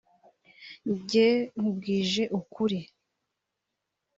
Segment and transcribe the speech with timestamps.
[0.93, 1.27] “Njye
[1.57, 2.79] nkubwije ukuri